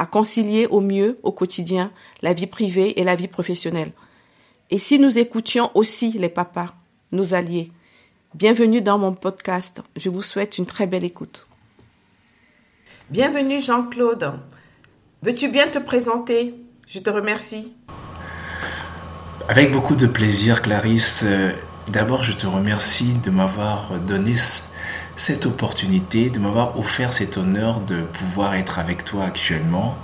[0.00, 3.92] à concilier au mieux au quotidien la vie privée et la vie professionnelle.
[4.70, 6.74] Et si nous écoutions aussi les papas,
[7.12, 7.70] nos alliés
[8.34, 9.82] Bienvenue dans mon podcast.
[9.96, 11.48] Je vous souhaite une très belle écoute.
[13.10, 14.34] Bienvenue Jean-Claude.
[15.22, 16.54] Veux-tu bien te présenter?
[16.86, 17.74] Je te remercie.
[19.48, 21.24] Avec beaucoup de plaisir, Clarisse.
[21.26, 21.50] Euh,
[21.88, 24.34] d'abord, je te remercie de m'avoir donné
[25.20, 29.94] cette opportunité, de m'avoir offert cet honneur de pouvoir être avec toi actuellement.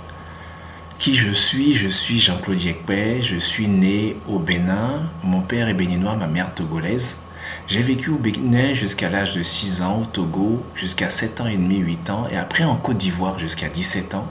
[0.99, 5.01] Qui je suis Je suis Jean-Claude Yekpe, je suis né au Bénin.
[5.23, 7.23] Mon père est béninois, ma mère togolaise.
[7.67, 11.57] J'ai vécu au Bénin jusqu'à l'âge de 6 ans, au Togo jusqu'à 7 ans et
[11.57, 14.27] demi, 8 ans, et après en Côte d'Ivoire jusqu'à 17 ans.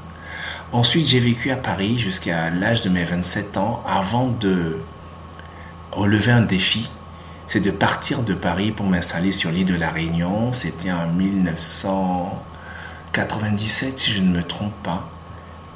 [0.71, 4.79] Ensuite, j'ai vécu à Paris jusqu'à l'âge de mes 27 ans avant de
[5.91, 6.91] relever un défi.
[7.47, 10.53] C'est de partir de Paris pour m'installer sur l'île de la Réunion.
[10.53, 15.09] C'était en 1997, si je ne me trompe pas.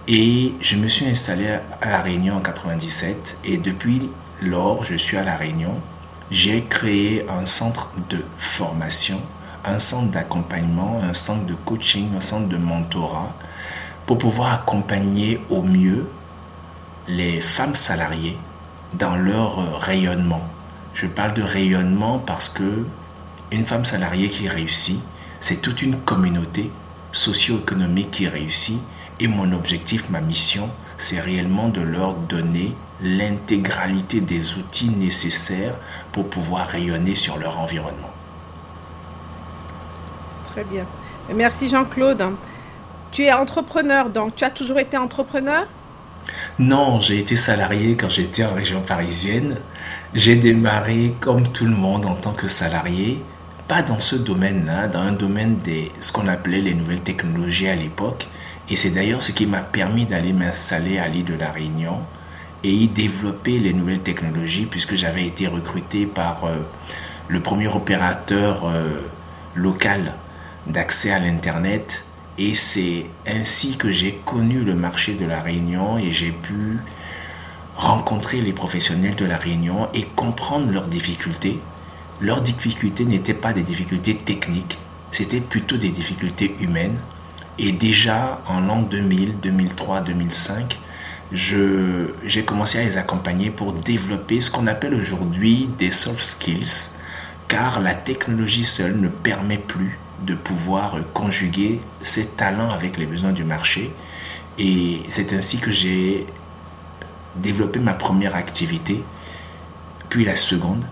[0.09, 1.47] Et je me suis installé
[1.81, 3.39] à la Réunion en 97.
[3.45, 4.11] Et depuis
[4.43, 5.81] lors, je suis à la Réunion
[6.31, 9.21] j'ai créé un centre de formation,
[9.65, 13.35] un centre d'accompagnement, un centre de coaching, un centre de mentorat
[14.07, 16.09] pour pouvoir accompagner au mieux
[17.09, 18.39] les femmes salariées
[18.95, 20.43] dans leur rayonnement.
[20.94, 22.84] Je parle de rayonnement parce que
[23.52, 25.00] une femme salariée qui réussit,
[25.41, 26.70] c'est toute une communauté
[27.12, 28.80] socio-économique qui réussit
[29.18, 30.68] et mon objectif, ma mission,
[30.98, 35.74] c'est réellement de leur donner l'intégralité des outils nécessaires
[36.12, 38.11] pour pouvoir rayonner sur leur environnement.
[40.52, 40.84] Très bien.
[41.34, 42.23] Merci Jean-Claude.
[43.12, 45.67] Tu es entrepreneur, donc tu as toujours été entrepreneur?
[46.58, 49.57] Non, j'ai été salarié quand j'étais en région parisienne.
[50.14, 53.23] J'ai démarré comme tout le monde en tant que salarié,
[53.69, 57.77] pas dans ce domaine-là, dans un domaine des ce qu'on appelait les nouvelles technologies à
[57.77, 58.29] l'époque.
[58.69, 61.98] Et c'est d'ailleurs ce qui m'a permis d'aller m'installer à l'île de la Réunion
[62.63, 66.57] et y développer les nouvelles technologies puisque j'avais été recruté par euh,
[67.29, 69.01] le premier opérateur euh,
[69.55, 70.14] local
[70.67, 72.05] d'accès à l'Internet
[72.40, 76.78] et c'est ainsi que j'ai connu le marché de la Réunion et j'ai pu
[77.77, 81.61] rencontrer les professionnels de la Réunion et comprendre leurs difficultés.
[82.23, 84.79] Leurs difficultés n'étaient pas des difficultés techniques,
[85.11, 86.98] c'était plutôt des difficultés humaines.
[87.58, 90.79] Et déjà en l'an 2000, 2003, 2005,
[91.33, 96.96] j'ai commencé à les accompagner pour développer ce qu'on appelle aujourd'hui des soft skills,
[97.48, 103.33] car la technologie seule ne permet plus de pouvoir conjuguer ses talents avec les besoins
[103.33, 103.92] du marché.
[104.58, 106.27] Et c'est ainsi que j'ai
[107.36, 109.03] développé ma première activité,
[110.09, 110.85] puis la seconde,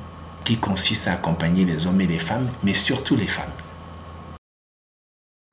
[0.45, 3.51] qui consiste à accompagner les hommes et les femmes, mais surtout les femmes.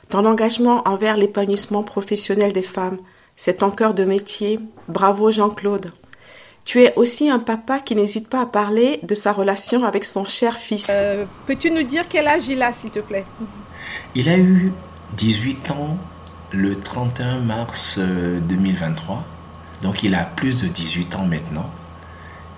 [0.09, 2.99] Ton engagement envers l'épanouissement professionnel des femmes
[3.35, 4.59] c'est ton cœur de métier.
[4.87, 5.91] Bravo Jean-Claude.
[6.63, 10.25] Tu es aussi un papa qui n'hésite pas à parler de sa relation avec son
[10.25, 10.87] cher fils.
[10.89, 13.25] Euh, peux-tu nous dire quel âge il a, s'il te plaît?
[14.15, 14.71] Il a eu
[15.17, 15.97] 18 ans
[16.51, 19.15] le 31 mars 2023.
[19.15, 21.69] Euh, Donc il a plus de 18 ans maintenant.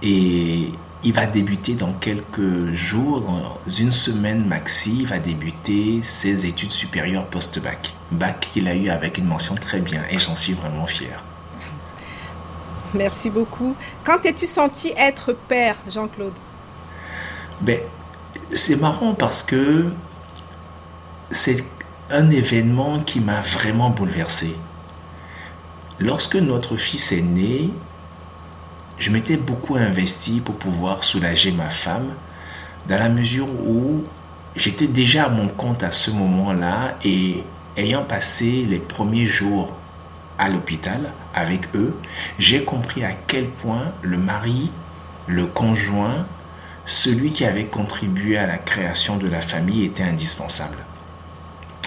[0.04, 0.70] Et
[1.04, 6.72] il va débuter dans quelques jours, dans une semaine maxi, il va débuter ses études
[6.72, 7.94] supérieures post-bac.
[8.12, 11.24] Bac qu'il a eu avec une mention très bien et j'en suis vraiment fier.
[12.94, 13.76] Merci beaucoup.
[14.04, 16.34] Quand t'es-tu senti être père, Jean-Claude?
[17.62, 17.80] Ben,
[18.52, 19.92] C'est marrant parce que
[21.32, 21.64] c'est
[22.10, 24.56] un événement qui m'a vraiment bouleversé.
[26.00, 27.70] Lorsque notre fils est né,
[28.98, 32.14] je m'étais beaucoup investi pour pouvoir soulager ma femme,
[32.88, 34.04] dans la mesure où
[34.56, 37.44] j'étais déjà à mon compte à ce moment-là et
[37.76, 39.76] ayant passé les premiers jours
[40.40, 41.96] à l'hôpital avec eux,
[42.40, 44.72] j'ai compris à quel point le mari,
[45.28, 46.26] le conjoint,
[46.86, 50.78] celui qui avait contribué à la création de la famille était indispensable.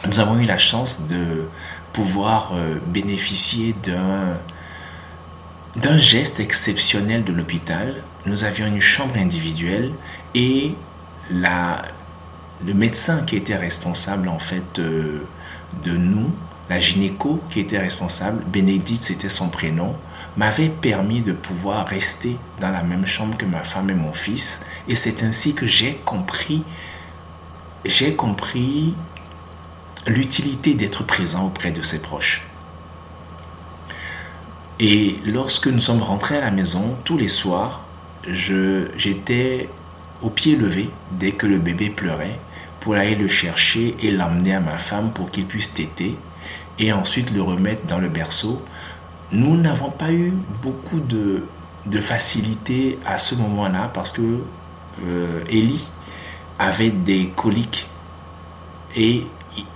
[0.06, 1.48] Nous avons eu la chance de
[1.92, 3.74] pouvoir euh, bénéficier
[5.76, 8.02] d'un geste exceptionnel de l'hôpital.
[8.24, 9.92] Nous avions une chambre individuelle
[10.34, 10.74] et
[11.30, 11.82] la,
[12.66, 15.22] le médecin qui était responsable en fait euh,
[15.84, 16.32] de nous,
[16.70, 19.94] la gynéco qui était responsable, Bénédicte c'était son prénom,
[20.36, 24.62] m'avait permis de pouvoir rester dans la même chambre que ma femme et mon fils.
[24.88, 26.62] Et c'est ainsi que j'ai compris,
[27.84, 28.94] j'ai compris
[30.06, 32.46] l'utilité d'être présent auprès de ses proches.
[34.78, 37.82] Et lorsque nous sommes rentrés à la maison, tous les soirs,
[38.26, 39.68] j'étais
[40.22, 42.38] au pied levé dès que le bébé pleurait
[42.80, 46.16] pour aller le chercher et l'emmener à ma femme pour qu'il puisse téter
[46.78, 48.64] et ensuite le remettre dans le berceau.
[49.32, 50.32] Nous n'avons pas eu
[50.62, 51.44] beaucoup de,
[51.86, 54.22] de facilité à ce moment-là parce que
[55.06, 55.86] euh, Ellie
[56.58, 57.86] avait des coliques
[58.96, 59.24] et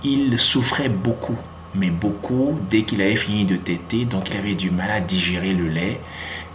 [0.03, 1.37] il souffrait beaucoup,
[1.73, 5.53] mais beaucoup dès qu'il avait fini de téter, donc il avait du mal à digérer
[5.53, 5.99] le lait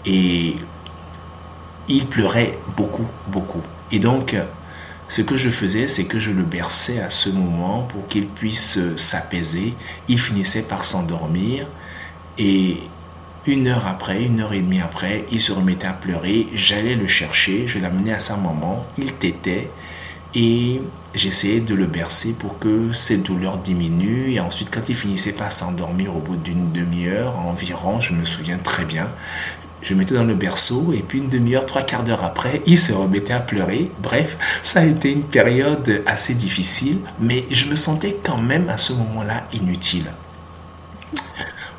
[0.06, 0.56] et
[1.88, 3.62] il pleurait beaucoup, beaucoup.
[3.92, 4.36] Et donc,
[5.08, 8.78] ce que je faisais, c'est que je le berçais à ce moment pour qu'il puisse
[8.96, 9.74] s'apaiser.
[10.08, 11.66] Il finissait par s'endormir
[12.38, 12.78] et
[13.46, 16.46] une heure après, une heure et demie après, il se remettait à pleurer.
[16.54, 19.70] J'allais le chercher, je l'amenais à sa maman, il tétait
[20.34, 20.80] et
[21.14, 24.32] j'essayais de le bercer pour que ses douleurs diminuent.
[24.32, 28.58] Et ensuite, quand il finissait par s'endormir au bout d'une demi-heure environ, je me souviens
[28.58, 29.10] très bien,
[29.82, 32.92] je mettais dans le berceau et puis une demi-heure, trois quarts d'heure après, il se
[32.92, 33.90] remettait à pleurer.
[34.00, 38.78] Bref, ça a été une période assez difficile, mais je me sentais quand même à
[38.78, 40.10] ce moment-là inutile.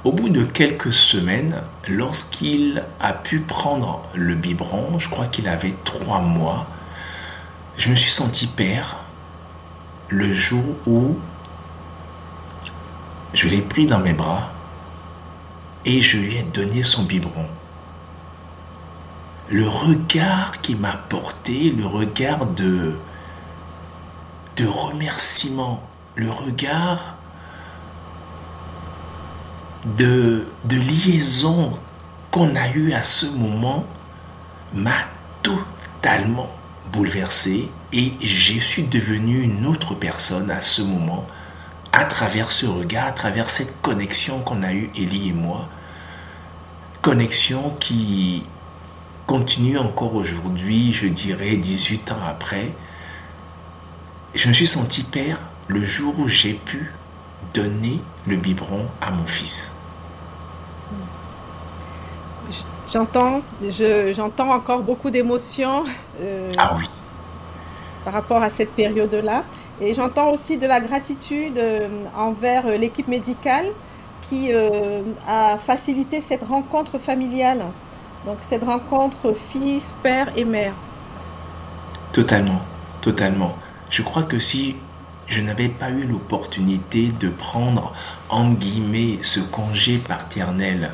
[0.03, 1.55] Au bout de quelques semaines,
[1.87, 6.65] lorsqu'il a pu prendre le biberon, je crois qu'il avait trois mois,
[7.77, 9.00] je me suis senti père
[10.11, 11.17] le jour où
[13.33, 14.51] je l'ai pris dans mes bras
[15.85, 17.47] et je lui ai donné son biberon.
[19.49, 22.95] Le regard qui m'a porté, le regard de,
[24.57, 25.81] de remerciement,
[26.15, 27.15] le regard
[29.97, 31.77] de, de liaison
[32.31, 33.85] qu'on a eu à ce moment
[34.73, 34.91] m'a
[35.41, 36.49] totalement
[36.91, 41.25] bouleversé et je suis devenu une autre personne à ce moment
[41.93, 45.67] à travers ce regard, à travers cette connexion qu'on a eue, Elie et moi.
[47.01, 48.43] Connexion qui
[49.27, 52.71] continue encore aujourd'hui, je dirais 18 ans après.
[54.35, 56.91] Je me suis senti père le jour où j'ai pu
[57.53, 59.75] donner le biberon à mon fils.
[62.91, 63.41] J'entends,
[64.13, 65.85] j'entends encore beaucoup d'émotions.
[66.21, 66.85] Euh, ah oui.
[68.03, 69.43] Par rapport à cette période-là.
[69.79, 71.87] Et j'entends aussi de la gratitude euh,
[72.17, 73.65] envers euh, l'équipe médicale
[74.29, 74.53] qui
[75.27, 77.65] a facilité cette rencontre familiale.
[78.25, 80.71] Donc cette rencontre fils, père et mère.
[82.13, 82.61] Totalement,
[83.01, 83.57] totalement.
[83.89, 84.77] Je crois que si
[85.27, 87.93] je n'avais pas eu l'opportunité de prendre,
[88.29, 90.91] en guillemets, ce congé paternel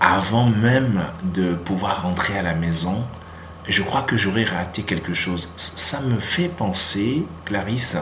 [0.00, 1.02] avant même
[1.34, 3.02] de pouvoir rentrer à la maison,
[3.68, 5.50] je crois que j'aurais raté quelque chose.
[5.56, 7.96] Ça me fait penser, Clarisse,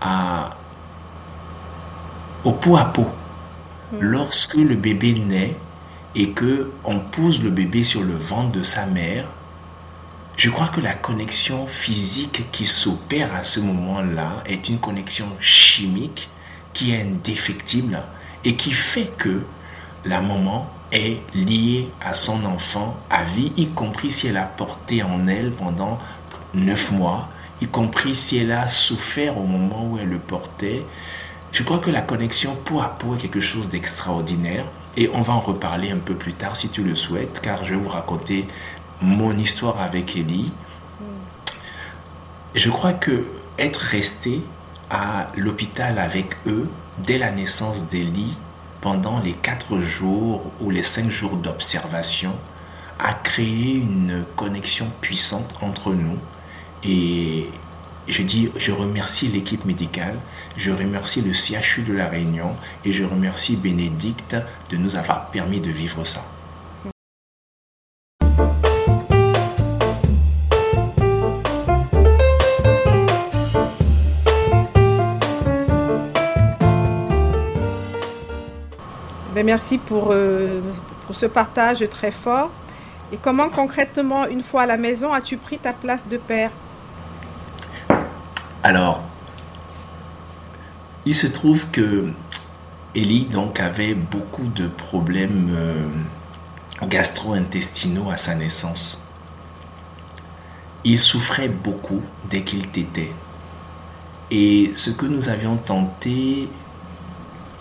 [0.00, 0.56] à,
[2.44, 3.08] au pot à pot.
[3.92, 3.96] Mm.
[4.00, 5.56] Lorsque le bébé naît,
[6.14, 9.26] et que on pose le bébé sur le ventre de sa mère,
[10.36, 16.28] je crois que la connexion physique qui s'opère à ce moment-là est une connexion chimique
[16.72, 18.02] qui est indéfectible
[18.44, 19.42] et qui fait que
[20.04, 25.02] la maman est liée à son enfant à vie, y compris si elle a porté
[25.02, 25.98] en elle pendant
[26.54, 27.28] neuf mois,
[27.60, 30.84] y compris si elle a souffert au moment où elle le portait.
[31.50, 34.64] Je crois que la connexion peau à peau est quelque chose d'extraordinaire.
[34.96, 37.74] Et on va en reparler un peu plus tard si tu le souhaites, car je
[37.74, 38.46] vais vous raconter
[39.00, 40.52] mon histoire avec Ellie.
[42.54, 43.24] Je crois que
[43.58, 44.42] être resté
[44.90, 46.68] à l'hôpital avec eux
[46.98, 48.36] dès la naissance d'Ellie,
[48.82, 52.36] pendant les quatre jours ou les cinq jours d'observation,
[52.98, 56.18] a créé une connexion puissante entre nous.
[56.84, 57.48] Et
[58.08, 60.18] je dis, je remercie l'équipe médicale,
[60.56, 64.36] je remercie le CHU de la Réunion et je remercie Bénédicte
[64.70, 66.26] de nous avoir permis de vivre ça.
[79.44, 80.60] Merci pour, euh,
[81.06, 82.50] pour ce partage très fort.
[83.12, 86.50] Et comment concrètement, une fois à la maison, as-tu pris ta place de père?
[88.62, 89.02] Alors,
[91.04, 92.10] il se trouve que
[92.94, 95.86] Ellie donc avait beaucoup de problèmes euh,
[96.86, 99.08] gastro-intestinaux à sa naissance.
[100.84, 103.12] Il souffrait beaucoup dès qu'il tétait.
[104.30, 106.48] Et ce que nous avions tenté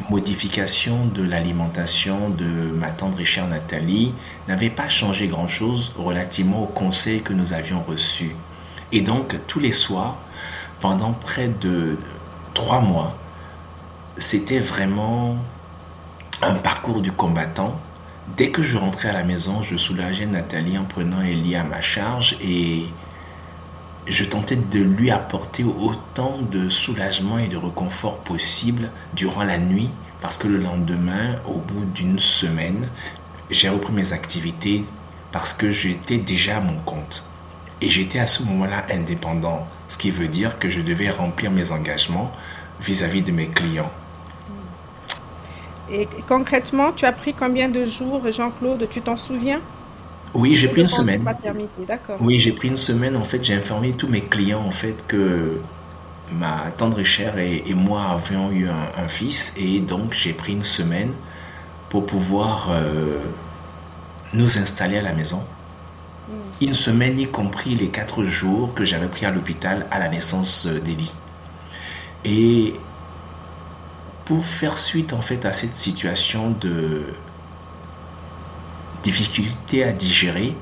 [0.10, 4.14] modification de l'alimentation de ma tendre et chère Nathalie
[4.48, 8.36] n'avait pas changé grand-chose relativement aux conseils que nous avions reçus.
[8.92, 10.18] Et donc, tous les soirs,
[10.80, 11.98] pendant près de
[12.54, 13.16] trois mois,
[14.18, 15.38] c'était vraiment
[16.42, 17.80] un parcours du combattant.
[18.38, 21.82] Dès que je rentrais à la maison, je soulageais Nathalie en prenant Ellie à ma
[21.82, 22.86] charge et
[24.08, 29.90] je tentais de lui apporter autant de soulagement et de réconfort possible durant la nuit
[30.22, 32.88] parce que le lendemain, au bout d'une semaine,
[33.50, 34.84] j'ai repris mes activités
[35.32, 37.24] parce que j'étais déjà à mon compte.
[37.82, 41.72] Et j'étais à ce moment-là indépendant, ce qui veut dire que je devais remplir mes
[41.72, 42.32] engagements
[42.80, 43.92] vis-à-vis de mes clients.
[45.92, 49.62] Et concrètement, tu as pris combien de jours, Jean-Claude Tu t'en souviens?
[50.34, 51.24] Oui, j'ai pris une semaine.
[52.20, 53.16] Oui, j'ai pris une semaine.
[53.16, 55.60] En fait, j'ai informé tous mes clients en fait que
[56.32, 60.64] ma tendre et chère et, moi avions eu un, fils et donc j'ai pris une
[60.64, 61.12] semaine
[61.90, 63.20] pour pouvoir euh,
[64.34, 65.44] nous installer à la maison.
[66.30, 66.66] Mm.
[66.66, 70.68] Une semaine y compris les quatre jours que j'avais pris à l'hôpital à la naissance
[70.68, 71.14] d'Elie.
[72.24, 72.76] Et
[74.26, 77.04] pour faire suite en fait à cette situation de
[79.04, 80.56] difficulté à digérer,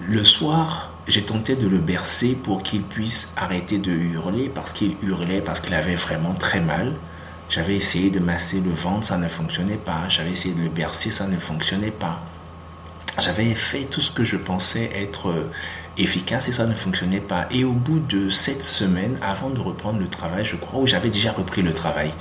[0.00, 4.96] le soir, j'ai tenté de le bercer pour qu'il puisse arrêter de hurler parce qu'il
[5.02, 6.94] hurlait, parce qu'il avait vraiment très mal.
[7.48, 10.08] J'avais essayé de masser le ventre, ça ne fonctionnait pas.
[10.08, 12.20] J'avais essayé de le bercer, ça ne fonctionnait pas.
[13.18, 15.32] J'avais fait tout ce que je pensais être
[15.96, 17.46] efficace et ça ne fonctionnait pas.
[17.50, 21.10] Et au bout de sept semaines, avant de reprendre le travail, je crois, où j'avais
[21.10, 22.12] déjà repris le travail,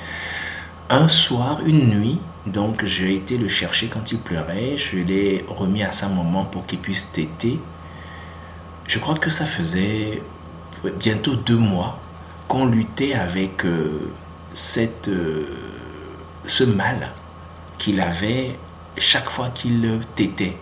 [0.90, 5.84] un soir, une nuit, donc j'ai été le chercher quand il pleurait, je l'ai remis
[5.84, 7.60] à sa maman pour qu'il puisse téter.
[8.88, 10.22] Je crois que ça faisait
[11.00, 12.00] bientôt deux mois
[12.50, 14.12] qu'on luttait avec euh,
[14.54, 15.46] cette, euh,
[16.46, 17.12] ce mal
[17.78, 18.58] qu'il avait
[18.98, 20.58] chaque fois qu'il tétait.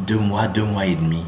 [0.00, 1.22] Deux mois, deux mois et demi.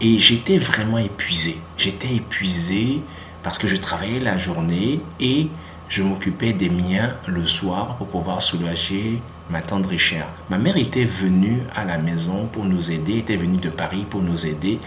[0.00, 1.58] Et j'étais vraiment épuisé.
[1.76, 3.02] J'étais épuisé
[3.42, 5.48] parce que je travaillais la journée et
[5.88, 10.26] je m'occupais des miens le soir pour pouvoir soulager ma tendre et chère.
[10.48, 14.22] Ma mère était venue à la maison pour nous aider, était venue de Paris pour
[14.22, 14.78] nous aider.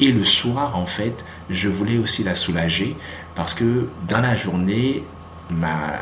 [0.00, 2.96] Et le soir, en fait, je voulais aussi la soulager
[3.34, 5.04] parce que dans la journée,
[5.50, 6.00] ma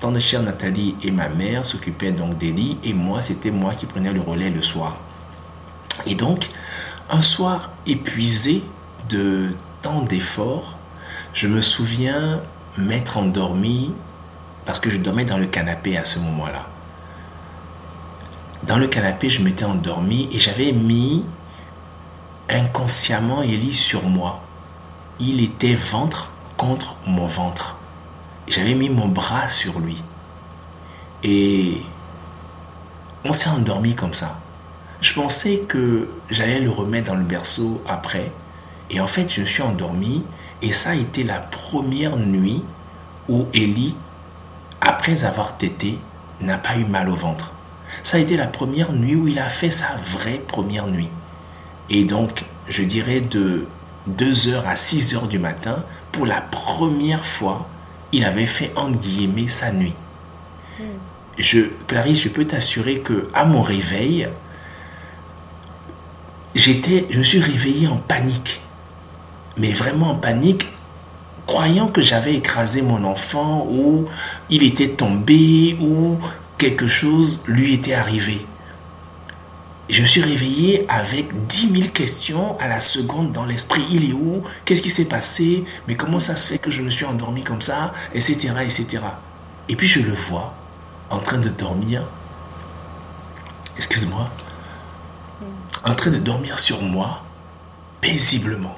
[0.00, 3.86] tendre et chère Nathalie et ma mère s'occupaient donc d'Elie et moi, c'était moi qui
[3.86, 4.98] prenais le relais le soir.
[6.06, 6.48] Et donc,
[7.10, 8.64] un soir épuisé
[9.08, 9.50] de
[9.82, 10.76] tant d'efforts,
[11.32, 12.40] je me souviens
[12.78, 13.92] m'être endormi
[14.64, 16.68] parce que je dormais dans le canapé à ce moment-là.
[18.64, 21.24] Dans le canapé, je m'étais endormi et j'avais mis
[22.48, 24.42] inconsciemment Élie sur moi.
[25.18, 27.76] Il était ventre contre mon ventre.
[28.46, 30.02] J'avais mis mon bras sur lui.
[31.24, 31.82] Et
[33.24, 34.38] on s'est endormi comme ça.
[35.00, 38.30] Je pensais que j'allais le remettre dans le berceau après.
[38.90, 40.24] Et en fait, je me suis endormi.
[40.62, 42.62] Et ça a été la première nuit
[43.28, 43.96] où Ellie,
[44.80, 45.98] après avoir tété,
[46.40, 47.52] n'a pas eu mal au ventre.
[48.02, 51.10] Ça a été la première nuit où il a fait sa vraie première nuit.
[51.90, 53.66] Et donc, je dirais de
[54.08, 57.68] 2h à 6h du matin, pour la première fois,
[58.12, 59.94] il avait fait en guillemets sa nuit.
[60.78, 60.84] Hmm.
[61.38, 64.28] Je, Clarisse, je peux t'assurer que à mon réveil,
[66.54, 68.60] j'étais, je me suis réveillé en panique.
[69.56, 70.68] Mais vraiment en panique,
[71.46, 74.06] croyant que j'avais écrasé mon enfant ou
[74.50, 76.18] il était tombé ou
[76.58, 78.46] quelque chose lui était arrivé.
[79.88, 83.84] Je me suis réveillé avec dix mille questions à la seconde dans l'esprit.
[83.90, 84.42] Il est où?
[84.64, 85.64] Qu'est-ce qui s'est passé?
[85.86, 87.92] Mais comment ça se fait que je me suis endormi comme ça?
[88.14, 88.54] Etc.
[88.62, 89.04] etc.
[89.68, 90.54] Et puis je le vois
[91.10, 92.04] en train de dormir.
[93.76, 94.30] Excuse-moi
[95.84, 97.22] en train de dormir sur moi
[98.00, 98.76] paisiblement.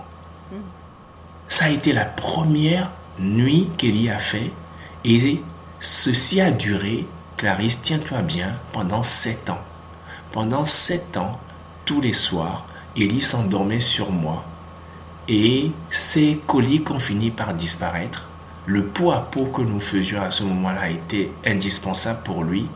[1.48, 4.50] Ça a été la première nuit qu'elle y a fait
[5.04, 5.40] et
[5.80, 9.60] ceci a duré, Clarisse, tiens-toi bien, pendant sept ans.
[10.32, 11.38] Pendant sept ans,
[11.84, 14.44] tous les soirs, Ellie s'endormait sur moi
[15.28, 18.28] et ses coliques ont fini par disparaître.
[18.66, 22.66] Le pot à pot que nous faisions à ce moment-là était indispensable pour lui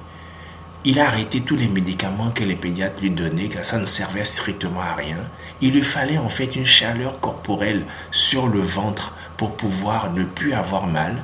[0.89, 4.25] il a arrêté tous les médicaments que les pédiatres lui donnaient, car ça ne servait
[4.25, 5.19] strictement à rien.
[5.61, 10.55] Il lui fallait en fait une chaleur corporelle sur le ventre pour pouvoir ne plus
[10.55, 11.23] avoir mal.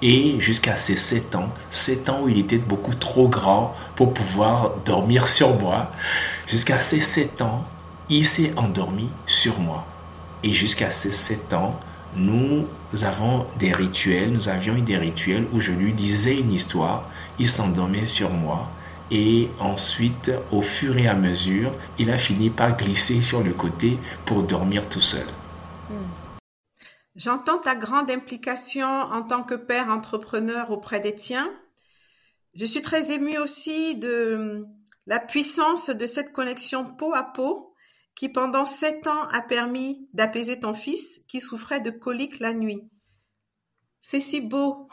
[0.00, 4.76] Et jusqu'à ses 7 ans, 7 ans où il était beaucoup trop grand pour pouvoir
[4.86, 5.92] dormir sur moi,
[6.46, 7.66] jusqu'à ses 7 ans,
[8.08, 9.84] il s'est endormi sur moi.
[10.42, 11.78] Et jusqu'à ses 7 ans,
[12.16, 12.64] nous
[13.02, 17.46] avons des rituels, nous avions eu des rituels où je lui disais une histoire, il
[17.46, 18.70] s'endormait sur moi
[19.12, 23.98] et ensuite, au fur et à mesure, il a fini par glisser sur le côté
[24.24, 25.26] pour dormir tout seul.
[27.14, 31.52] J'entends ta grande implication en tant que père entrepreneur auprès des tiens.
[32.54, 34.64] Je suis très émue aussi de
[35.06, 37.74] la puissance de cette connexion peau à peau
[38.14, 42.88] qui pendant sept ans a permis d'apaiser ton fils qui souffrait de coliques la nuit.
[44.00, 44.88] C'est si beau.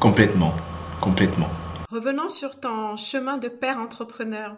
[0.00, 0.52] Complètement,
[1.00, 1.48] complètement.
[1.94, 4.56] Revenons sur ton chemin de père entrepreneur.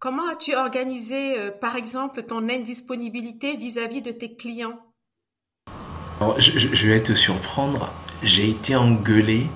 [0.00, 4.80] Comment as-tu organisé, euh, par exemple, ton indisponibilité vis-à-vis de tes clients?
[6.38, 7.92] Je, vais te surprendre.
[8.24, 9.46] J'ai été engueulé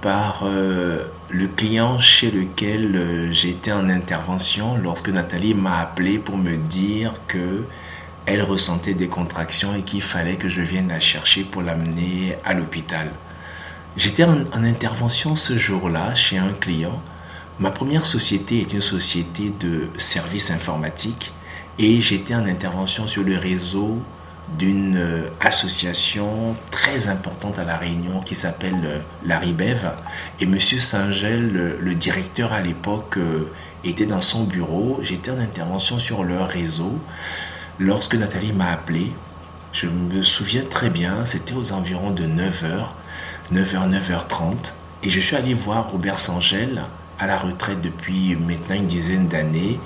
[0.00, 6.38] par euh, le client chez lequel euh, j'étais en intervention lorsque Nathalie m'a appelé pour
[6.38, 7.64] me dire que
[8.24, 12.54] elle ressentait des contractions et qu'il fallait que je vienne la chercher pour l'amener à
[12.54, 13.10] l'hôpital.
[13.96, 17.00] J'étais en, intervention ce jour-là chez un client.
[17.58, 21.32] Ma première société est une société de services informatiques
[21.78, 24.02] et j'étais en intervention sur le réseau
[24.58, 29.90] d'une euh, association très importante à La Réunion qui s'appelle euh, la RIBEV.
[30.40, 33.50] Et Monsieur Singel, le, directeur à l'époque, euh,
[33.82, 35.00] était dans son bureau.
[35.02, 36.98] J'étais en intervention sur leur réseau.
[37.78, 39.10] Lorsque Nathalie m'a appelé,
[39.72, 42.92] je me souviens très bien, c'était aux environs de 9h,
[43.52, 44.74] 9h, 9h30.
[45.04, 46.82] Et je suis allé voir Robert Sangel
[47.18, 49.78] à la retraite depuis maintenant une dizaine d'années.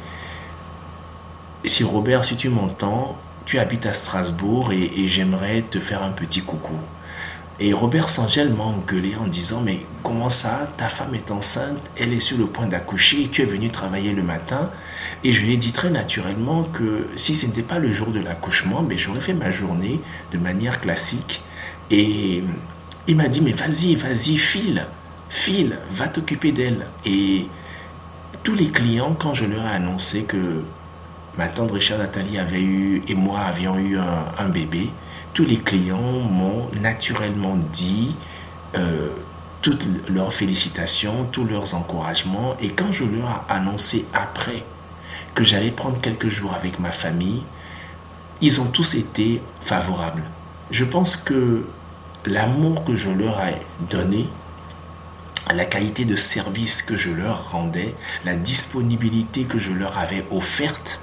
[1.64, 6.40] Si Robert, si tu m'entends, tu habites à Strasbourg et, j'aimerais te faire un petit
[6.40, 6.78] coucou.
[7.58, 12.14] Et Robert Sangel m'a engueulé en disant Mais comment ça Ta femme est enceinte, elle
[12.14, 14.70] est sur le point d'accoucher et tu es venu travailler le matin.
[15.22, 18.20] Et je lui ai dit très naturellement que si ce n'était pas le jour de
[18.20, 20.00] l'accouchement, ben, j'aurais fait ma journée
[20.32, 21.42] de manière classique.
[21.90, 22.42] Et
[23.06, 24.86] il m'a dit Mais vas-y, vas-y, file,
[25.28, 26.86] file, va t'occuper d'elle.
[27.04, 27.46] Et
[28.42, 30.62] tous les clients, quand je leur ai annoncé que
[31.36, 34.90] ma tante Richard Nathalie avait eu et moi avions eu un, bébé,
[35.34, 38.16] tous les clients m'ont naturellement dit
[38.76, 39.10] euh,
[39.62, 42.56] toutes leurs félicitations, tous leurs encouragements.
[42.60, 44.64] Et quand je leur ai annoncé après
[45.34, 47.42] que j'allais prendre quelques jours avec ma famille,
[48.40, 50.24] ils ont tous été favorables.
[50.70, 51.64] Je pense que
[52.26, 53.56] l'amour que je leur ai
[53.88, 54.28] donné,
[55.54, 61.00] la qualité de service que je leur rendais, la disponibilité que je leur avais offerte,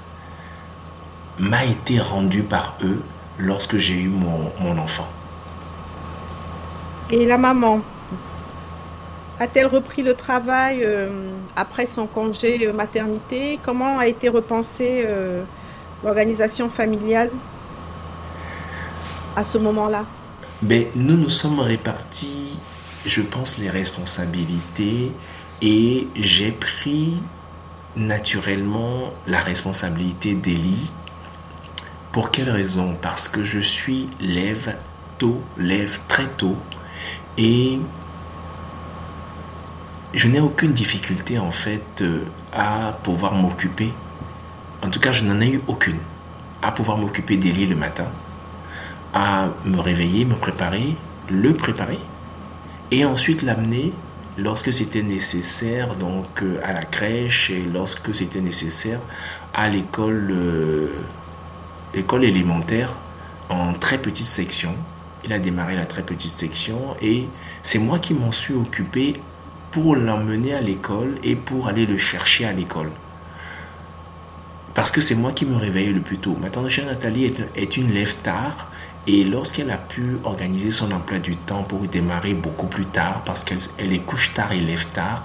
[1.38, 3.02] m'a été rendu par eux
[3.38, 5.06] lorsque j'ai eu mon, enfant.
[7.10, 7.80] Et la maman
[9.40, 11.08] a-t-elle repris le travail euh,
[11.54, 13.60] après son congé euh, maternité?
[13.64, 15.44] Comment a été repensée euh,
[16.02, 17.30] l'organisation familiale
[19.36, 20.04] à ce moment-là?
[20.62, 22.58] Ben, Nous nous sommes répartis,
[23.06, 25.12] je pense, les responsabilités
[25.62, 27.14] et j'ai pris
[27.96, 30.90] naturellement la responsabilité d'Elie
[32.12, 32.96] pour quelle raison?
[33.00, 34.76] Parce que je suis lève
[35.18, 36.56] tôt, lève très tôt
[37.36, 37.78] et
[40.14, 43.92] je n'ai aucune difficulté en fait euh, à pouvoir m'occuper.
[44.82, 45.98] En tout cas, je n'en ai eu aucune.
[46.62, 48.08] À pouvoir m'occuper d'Elie le matin,
[49.14, 50.94] à me réveiller, me préparer,
[51.30, 51.98] le préparer
[52.90, 53.92] et ensuite l'amener
[54.38, 59.00] lorsque c'était nécessaire donc euh, à la crèche et lorsque c'était nécessaire
[59.52, 60.88] à l'école euh,
[61.94, 62.96] école élémentaire
[63.48, 64.74] en très petite section.
[65.24, 67.26] Il a démarré la très petite section et
[67.62, 69.14] c'est moi qui m'en suis occupé
[69.70, 72.90] pour l'emmener à l'école et pour aller le chercher à l'école.
[74.74, 76.36] Parce que c'est moi qui me réveillais le plus tôt.
[76.40, 78.70] Ma tante chère Nathalie est, est une lève tard
[79.08, 83.42] et lorsqu'elle a pu organiser son emploi du temps pour démarrer beaucoup plus tard, parce
[83.42, 85.24] qu'elle est couche tard et lève tard,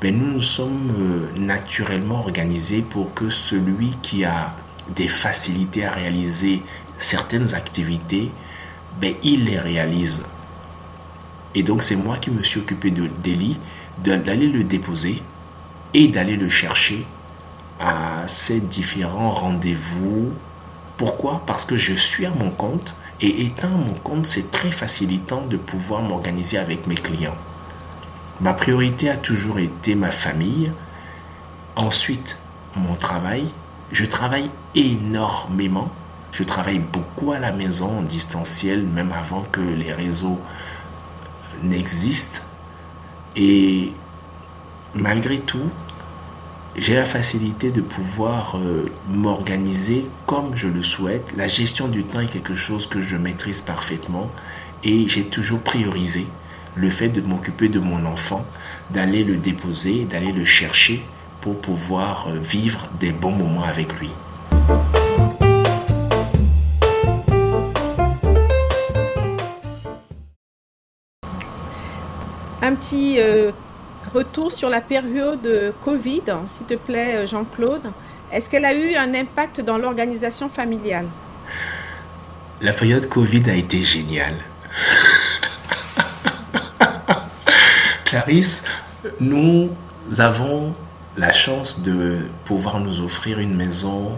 [0.00, 4.56] ben nous nous sommes euh, naturellement organisés pour que celui qui a
[4.96, 6.60] des facilités à réaliser
[6.98, 8.32] certaines activités,
[9.00, 10.24] ben, il les réalise.
[11.54, 13.60] Et donc c'est moi qui me suis occupé d'Eli,
[13.98, 15.22] d'aller le déposer
[15.94, 17.06] et d'aller le chercher
[17.78, 20.32] à ces différents rendez-vous.
[20.96, 21.44] Pourquoi?
[21.46, 25.56] Parce que je suis à mon compte et étant mon compte, c'est très facilitant de
[25.56, 27.36] pouvoir m'organiser avec mes clients.
[28.40, 30.72] Ma priorité a toujours été ma famille,
[31.76, 32.38] ensuite
[32.76, 33.46] mon travail
[33.92, 35.90] je travaille énormément.
[36.32, 40.38] Je travaille beaucoup à la maison en distanciel, même avant que les réseaux
[41.62, 42.42] n'existent.
[43.34, 43.92] Et
[44.94, 45.70] malgré tout,
[46.76, 51.32] j'ai la facilité de pouvoir euh, m'organiser comme je le souhaite.
[51.36, 54.30] La gestion du temps est quelque chose que je maîtrise parfaitement
[54.84, 56.26] et j'ai toujours priorisé
[56.76, 58.44] le fait de m'occuper de mon enfant,
[58.90, 61.04] d'aller le déposer, d'aller le chercher
[61.40, 64.10] pour pouvoir euh, vivre des bons moments avec lui.
[72.62, 73.50] Un petit euh,
[74.14, 77.90] retour sur la période Covid, s'il te plaît, Jean-Claude.
[78.32, 81.06] Est-ce qu'elle a eu un impact dans l'organisation familiale?
[82.60, 84.36] La période Covid a été géniale.
[88.04, 88.66] Clarisse,
[89.20, 89.70] nous
[90.18, 90.74] avons
[91.16, 94.12] la chance de pouvoir nous offrir une maison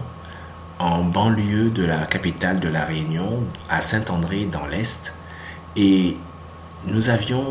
[0.79, 5.15] en banlieue de la capitale de la Réunion, à Saint-André dans l'Est.
[5.75, 6.17] Et
[6.85, 7.45] nous avions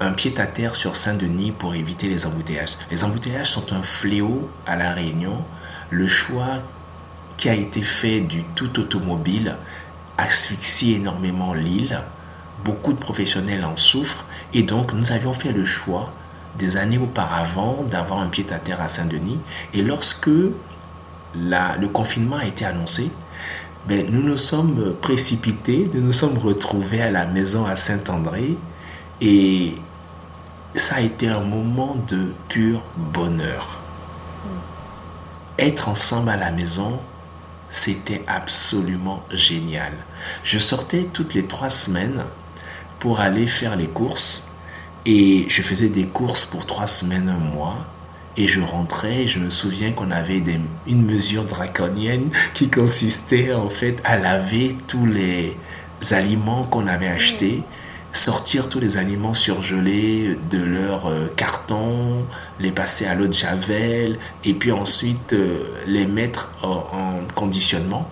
[0.00, 2.76] un pied-à-terre sur Saint-Denis pour éviter les embouteillages.
[2.90, 5.38] Les embouteillages sont un fléau à la Réunion.
[5.90, 6.62] Le choix
[7.36, 9.56] qui a été fait du tout automobile
[10.18, 12.00] asphyxie énormément l'île.
[12.64, 16.12] Beaucoup de professionnels en souffrent et donc nous avions fait le choix
[16.58, 19.38] des années auparavant d'avoir un pied-à-terre à Saint-Denis.
[19.74, 23.10] Et lorsque le confinement a été annoncé,
[23.86, 28.56] ben, nous nous sommes précipités, nous nous sommes retrouvés à la maison à Saint-André
[29.20, 29.74] et
[30.74, 33.80] ça a été un moment de pur bonheur.
[35.58, 36.98] Être ensemble à la maison,
[37.68, 39.92] c'était absolument génial.
[40.42, 42.22] Je sortais toutes les trois semaines
[42.98, 44.48] pour aller faire les courses
[45.06, 47.86] et je faisais des courses pour trois semaines, un mois.
[48.36, 50.42] Et je rentrais, je me souviens qu'on avait
[50.88, 55.56] une mesure draconienne qui consistait en fait à laver tous les
[56.10, 57.62] aliments qu'on avait achetés
[58.14, 62.24] sortir tous les aliments surgelés de leur euh, carton,
[62.60, 66.84] les passer à l'eau de javel et puis ensuite euh, les mettre en,
[67.34, 68.08] conditionnement.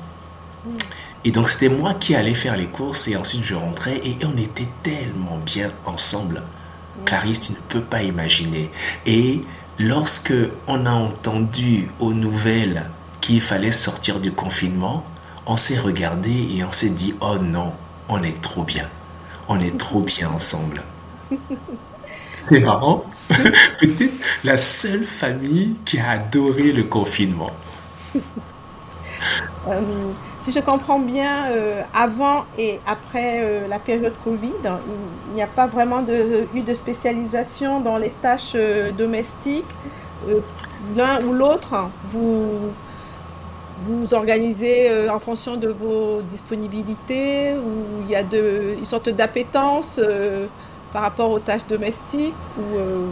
[1.24, 4.36] Et donc c'était moi qui allais faire les courses et ensuite je rentrais et on
[4.36, 6.42] était tellement bien ensemble.
[7.06, 8.70] Clarisse, tu ne peux pas imaginer.
[9.06, 9.40] Et
[9.78, 10.34] lorsque
[10.66, 15.04] on a entendu aux nouvelles qu'il fallait sortir du confinement,
[15.46, 17.72] on s'est regardé et on s'est dit, oh non,
[18.08, 18.88] on est trop bien
[19.52, 20.82] on est trop bien ensemble.
[22.48, 23.04] C'est marrant.
[23.28, 27.52] Peut-être la seule famille qui a adoré le confinement.
[29.68, 29.80] Euh,
[30.40, 34.50] si je comprends bien, euh, avant et après euh, la période Covid,
[35.28, 38.56] il n'y a pas vraiment de, eu de spécialisation dans les tâches
[38.98, 39.72] domestiques.
[40.96, 42.72] L'un ou l'autre, vous,
[43.84, 50.00] vous organisez euh, en fonction de vos disponibilités ou il y a une sorte d'appétence
[50.02, 50.46] euh,
[50.92, 52.34] par rapport aux tâches domestiques
[52.76, 53.06] euh,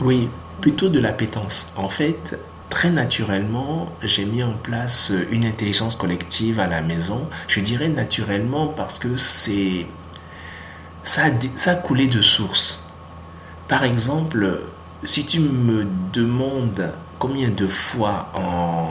[0.00, 0.28] Oui,
[0.60, 1.72] plutôt de l'appétence.
[1.76, 7.26] En fait, très naturellement, j'ai mis en place une intelligence collective à la maison.
[7.48, 9.86] Je dirais naturellement parce que c'est
[11.02, 11.22] ça,
[11.54, 12.90] ça a coulé de source.
[13.68, 14.60] Par exemple,
[15.04, 18.90] si tu me demandes combien de fois en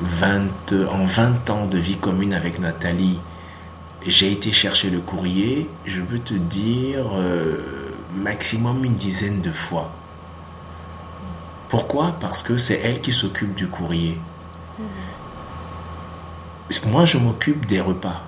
[0.00, 3.18] 20, en 20 ans de vie commune avec Nathalie,
[4.06, 7.56] j'ai été chercher le courrier, je peux te dire euh,
[8.14, 9.92] maximum une dizaine de fois.
[11.68, 12.16] Pourquoi?
[12.20, 14.18] Parce que c'est elle qui s'occupe du courrier.
[16.86, 18.22] Moi, je m'occupe des repas.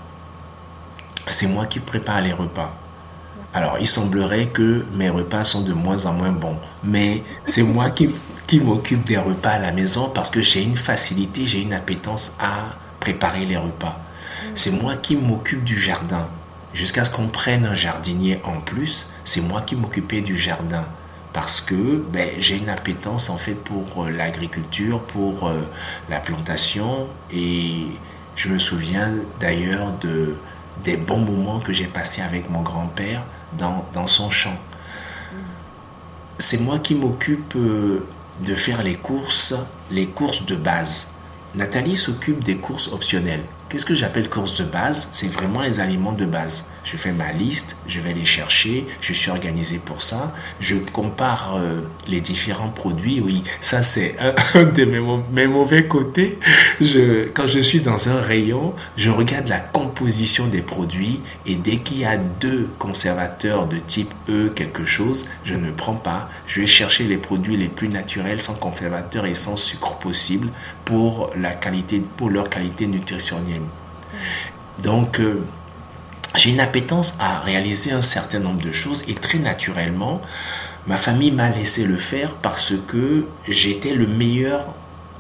[1.26, 2.74] C'est moi qui prépare les repas.
[3.54, 7.90] Alors, il semblerait que mes repas sont de moins en moins bons, mais c'est moi
[7.90, 8.10] qui
[8.48, 12.34] qui m'occupe des repas à la maison parce que j'ai une facilité, j'ai une appétence
[12.40, 14.00] à préparer les repas.
[14.54, 16.28] C'est moi qui m'occupe du jardin.
[16.72, 20.88] Jusqu'à ce qu'on prenne un jardinier en plus, c'est moi qui m'occupais du jardin.
[21.34, 25.60] Parce que ben, j'ai une appétence en fait pour euh, l'agriculture, pour euh,
[26.08, 27.06] la plantation.
[27.30, 27.86] Et
[28.34, 30.36] je me souviens d'ailleurs de,
[30.84, 33.22] des bons moments que j'ai passés avec mon grand-père
[33.58, 34.56] dans, dans son champ.
[36.38, 38.06] C'est moi qui m'occupe euh,
[38.44, 39.54] de faire les courses,
[39.90, 41.14] les courses de base.
[41.54, 43.44] Nathalie s'occupe des courses optionnelles.
[43.68, 45.08] Qu'est-ce que j'appelle courses de base?
[45.12, 46.70] C'est vraiment les aliments de base.
[46.84, 50.34] Je fais ma liste, je vais les chercher, je suis organisé pour ça.
[50.60, 53.20] Je compare euh, les différents produits.
[53.20, 56.38] Oui, ça c'est un, de mes, mauvais côtés.
[56.80, 61.78] Je, quand je suis dans un rayon, je regarde la composition des produits et dès
[61.78, 66.28] qu'il y a deux conservateurs de type E quelque chose, je ne prends pas.
[66.46, 70.48] Je vais chercher les produits les plus naturels, sans conservateur et sans sucre possible
[70.84, 73.62] pour la qualité, pour leur qualité nutritionnelle.
[74.82, 75.44] Donc, euh,
[76.34, 80.20] j'ai une appétence à réaliser un certain nombre de choses et très naturellement,
[80.88, 84.64] Ma famille m'a laissé le faire parce que j'étais le meilleur,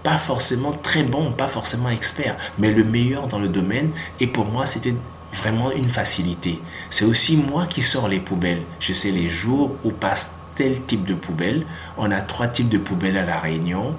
[0.02, 3.90] pas forcément très bon, pas forcément expert, mais le meilleur dans le domaine.
[4.18, 4.94] Et pour moi, c'était
[5.30, 6.58] vraiment une facilité.
[6.88, 8.62] C'est aussi moi qui sors les poubelles.
[8.80, 10.37] Je sais les jours où passe
[10.86, 11.64] type de poubelle.
[11.96, 13.94] On a trois types de poubelles à la Réunion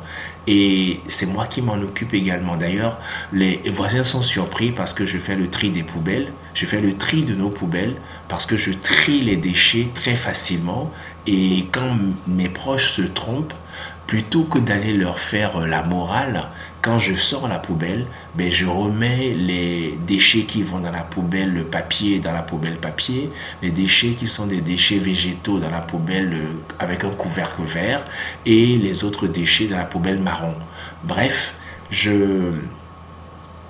[0.47, 2.57] et c'est moi qui m'en occupe également.
[2.57, 2.99] D'ailleurs,
[3.33, 6.31] les voisins sont surpris parce que je fais le tri des poubelles.
[6.53, 7.95] Je fais le tri de nos poubelles
[8.27, 10.91] parce que je trie les déchets très facilement
[11.27, 11.95] et quand
[12.27, 13.53] mes proches se trompent,
[14.09, 16.47] plutôt que d'aller leur faire la morale,
[16.81, 21.53] quand je sors la poubelle, ben je remets les déchets qui vont dans la poubelle
[21.53, 23.29] le papier dans la poubelle papier,
[23.61, 26.47] les déchets qui sont des déchets végétaux dans la poubelle euh,
[26.79, 28.03] avec un couvercle vert
[28.47, 30.55] et les autres déchets dans la poubelle marron.
[31.03, 31.53] Bref,
[31.91, 32.53] je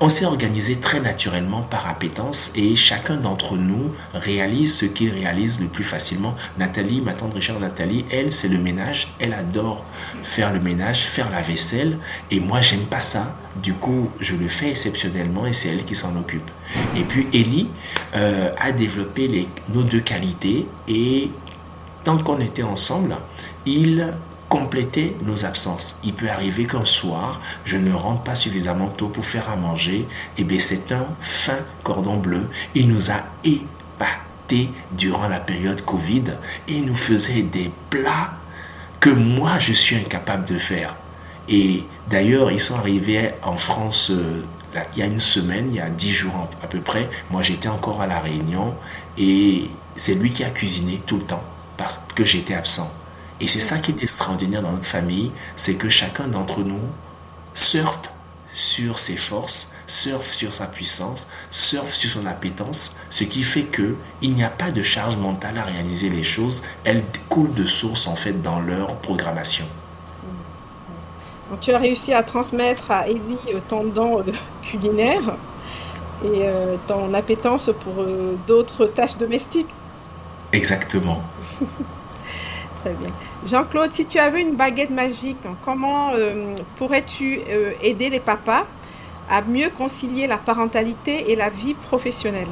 [0.02, 5.60] on s'est organisé très naturellement par appétence et chacun d'entre nous réalise ce qu'il réalise
[5.60, 6.36] le plus facilement.
[6.58, 9.14] Nathalie, ma tante Richard Nathalie, elle, c'est le ménage.
[9.20, 9.84] Elle adore
[10.24, 11.98] faire le ménage, faire la vaisselle.
[12.32, 13.36] Et moi, j'aime pas ça.
[13.62, 16.50] Du coup, je le fais exceptionnellement et c'est elle qui s'en occupe.
[16.96, 17.68] Et puis, Ellie
[18.16, 21.30] euh, a développé les, nos deux qualités et
[22.06, 23.18] tant qu'on était ensemble,
[23.66, 24.14] il
[24.50, 25.98] compléter nos absences.
[26.04, 30.00] Il peut arriver qu'un soir, je ne rentre pas suffisamment tôt pour faire à manger.
[30.00, 30.08] Et
[30.40, 32.50] eh bien, c'est un fin cordon bleu.
[32.76, 36.24] Il nous a épatés durant la période Covid.
[36.68, 38.32] Il nous faisait des plats
[39.00, 40.96] que moi, je suis incapable de faire.
[41.48, 44.44] Et d'ailleurs, ils sont arrivés en France euh,
[44.94, 47.10] il y a une semaine, il y a dix jours à peu près.
[47.32, 48.76] Moi, j'étais encore à La Réunion
[49.18, 51.44] et c'est lui qui a cuisiné tout le temps
[51.78, 52.92] parce que j'étais absent.
[53.41, 56.82] Et c'est ça qui est extraordinaire dans notre famille, c'est que chacun d'entre nous
[57.54, 58.10] surfe
[58.54, 63.95] sur ses forces, surfe sur sa puissance, surfe sur son appétence, ce qui fait que
[64.21, 68.08] il n'y a pas de charge mentale à réaliser les choses, elles coulent de source
[68.08, 69.65] en fait dans leur programmation.
[71.49, 74.23] Donc, tu as réussi à transmettre à Ellie euh, ton don euh,
[74.63, 75.36] culinaire
[76.23, 78.06] et euh, ton appétence pour
[78.45, 79.69] d'autres tâches domestiques.
[80.52, 81.21] Exactement.
[82.84, 83.10] Très bien.
[83.45, 88.65] Jean-Claude, si tu avais une baguette magique, comment euh, pourrais-tu euh, aider les papas
[89.30, 92.47] à mieux concilier la parentalité et la vie professionnelle?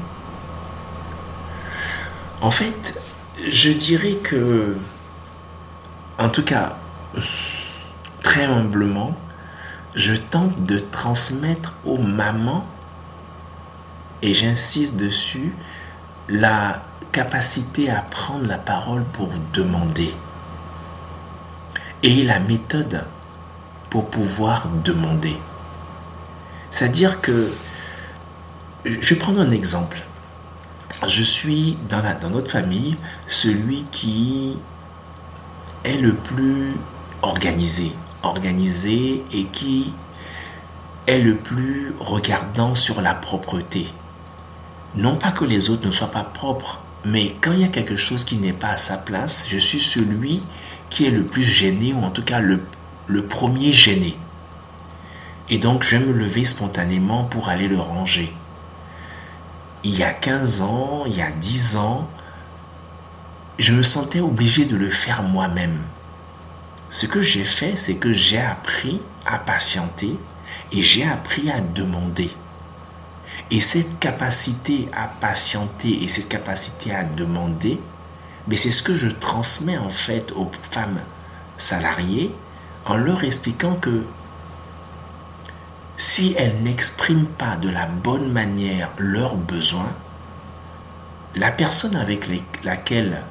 [2.41, 3.01] En fait,
[3.45, 4.77] je dirais que,
[6.19, 6.77] en tout cas,
[8.23, 9.15] très humblement,
[9.95, 12.65] je tente de transmettre aux mamans,
[14.21, 15.53] et j'insiste dessus,
[16.29, 20.13] la capacité à prendre la parole pour demander
[22.07, 23.03] et la méthode
[23.89, 25.35] pour pouvoir demander.
[26.71, 27.51] C'est-à-dire que,
[28.85, 30.01] je vais prendre un exemple.
[31.05, 32.95] Je suis dans, la, dans notre famille
[33.27, 34.57] celui qui
[35.83, 36.75] est le plus
[37.23, 37.91] organisé,
[38.23, 39.91] organisé et qui
[41.07, 43.85] est le plus regardant sur la propreté.
[44.95, 47.97] Non pas que les autres ne soient pas propres, mais quand il y a quelque
[47.97, 50.41] chose qui n'est pas à sa place, je suis celui
[50.89, 52.61] qui est le plus gêné, ou en tout cas le,
[53.27, 54.17] premier gêné.
[55.49, 58.33] Et donc je vais me lever spontanément pour aller le ranger.
[59.83, 62.09] Il y a 15 ans, il y a 10 ans,
[63.59, 65.79] je me sentais obligé de le faire moi-même.
[66.89, 70.17] Ce que j'ai fait, c'est que j'ai appris à patienter
[70.71, 72.31] et j'ai appris à demander.
[73.51, 77.79] Et cette capacité à patienter et cette capacité à demander,
[78.47, 80.99] mais c'est ce que je transmets en fait aux femmes
[81.57, 82.33] salariées
[82.85, 84.03] en leur expliquant que
[85.97, 89.91] si elles n'expriment pas de la bonne manière leurs besoins,
[91.35, 92.27] la personne avec
[92.63, 93.21] laquelle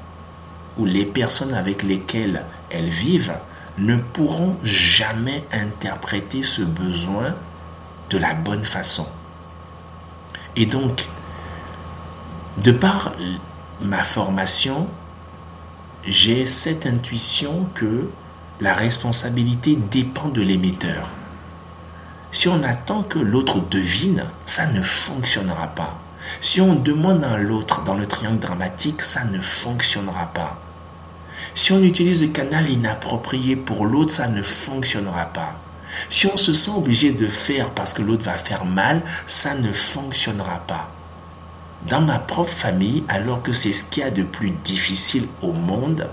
[0.77, 3.37] ou les personnes avec lesquelles elles vivent
[3.79, 7.35] ne pourront jamais interpréter ce besoin
[8.11, 9.07] de la bonne façon.
[10.55, 11.09] Et donc,
[12.59, 13.13] de par
[13.81, 14.89] ma formation,
[16.07, 18.09] j'ai cette intuition que
[18.61, 21.11] la responsabilité dépend de l'émetteur.
[22.33, 25.99] Si on attend que l'autre devine, ça ne fonctionnera pas.
[26.41, 30.61] Si on demande à l'autre dans le triangle dramatique, ça ne fonctionnera pas.
[31.55, 35.59] Si on utilise le canal inapproprié pour l'autre, ça ne fonctionnera pas.
[36.11, 39.73] Si on se sent obligé de faire parce que l'autre va faire mal, ça ne
[39.73, 40.96] fonctionnera pas
[41.89, 45.53] dans ma propre famille, alors que c'est ce qu'il y a de plus difficile au
[45.53, 46.09] monde,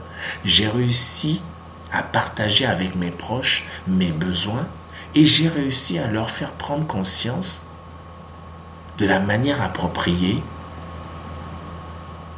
[0.45, 1.41] j'ai réussi
[1.91, 4.65] à partager avec mes proches mes besoins
[5.15, 7.67] et j'ai réussi à leur faire prendre conscience
[8.97, 10.41] de la manière appropriée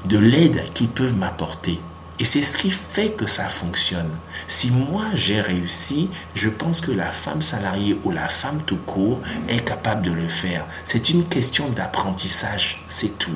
[0.06, 1.80] de l'aide qu'ils peuvent m'apporter.
[2.18, 4.10] Et c'est ce qui fait que ça fonctionne.
[4.48, 9.20] Si moi j'ai réussi, je pense que la femme salariée ou la femme tout court
[9.50, 10.66] est capable de le faire.
[10.86, 13.36] C'est une question d'apprentissage, c'est tout.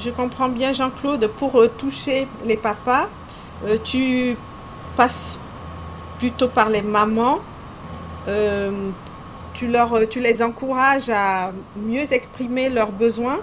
[0.00, 3.08] Je comprends bien Jean-Claude, pour euh, toucher les papas,
[3.66, 4.36] euh, tu
[4.96, 5.38] passes
[6.18, 7.40] plutôt par les mamans.
[8.28, 8.70] Euh,
[9.52, 13.40] tu, leur, tu les encourages à mieux exprimer leurs besoins.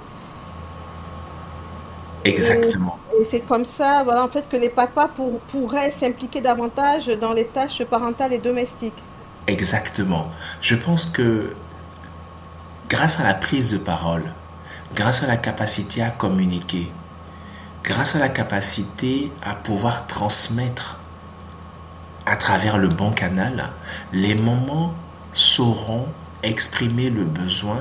[2.26, 3.00] Exactement.
[3.20, 5.10] Et, c'est comme ça, voilà, en fait, que les papas
[5.50, 8.94] pourraient s'impliquer davantage dans les tâches parentales et domestiques.
[9.48, 10.30] Exactement.
[10.62, 11.54] Je pense que
[12.90, 14.24] grâce à la prise de parole,
[14.96, 16.92] grâce à la capacité à communiquer,
[17.84, 21.00] grâce à la capacité à pouvoir transmettre
[22.26, 23.70] à travers le bon canal,
[24.14, 24.94] les mamans
[25.34, 26.06] sauront
[26.44, 27.80] exprimer le besoin